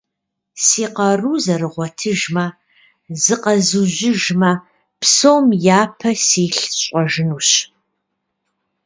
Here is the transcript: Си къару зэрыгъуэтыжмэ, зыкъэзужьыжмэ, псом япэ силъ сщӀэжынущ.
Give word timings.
Си 0.65 0.85
къару 0.95 1.33
зэрыгъуэтыжмэ, 1.43 2.45
зыкъэзужьыжмэ, 3.23 4.51
псом 4.99 5.45
япэ 5.81 6.11
силъ 6.25 6.63
сщӀэжынущ. 6.73 7.49